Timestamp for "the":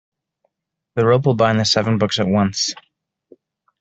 0.95-1.05, 1.59-1.63